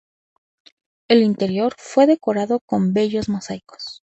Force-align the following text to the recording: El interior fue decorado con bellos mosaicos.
El 1.07 1.21
interior 1.21 1.73
fue 1.77 2.07
decorado 2.07 2.59
con 2.59 2.91
bellos 2.91 3.29
mosaicos. 3.29 3.99